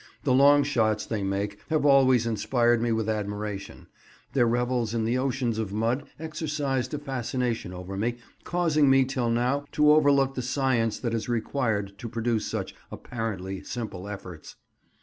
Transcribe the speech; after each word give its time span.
The 0.23 0.33
long 0.33 0.63
shots 0.63 1.05
they 1.05 1.21
make 1.21 1.59
have 1.69 1.85
always 1.85 2.25
inspired 2.25 2.81
me 2.81 2.91
with 2.91 3.07
admiration; 3.07 3.85
their 4.33 4.47
revels 4.47 4.95
in 4.95 5.05
the 5.05 5.19
oceans 5.19 5.59
of 5.59 5.71
mud 5.71 6.07
exercised 6.19 6.95
a 6.95 6.97
fascination 6.97 7.71
over 7.71 7.95
me, 7.95 8.17
causing 8.43 8.89
me 8.89 9.05
till 9.05 9.29
now 9.29 9.65
to 9.73 9.91
overlook 9.93 10.33
the 10.33 10.41
science 10.41 10.97
that 10.97 11.13
is 11.13 11.29
required 11.29 11.99
to 11.99 12.09
produce 12.09 12.47
such 12.47 12.73
apparently 12.91 13.61
simple 13.63 14.07
efforts. 14.07 14.55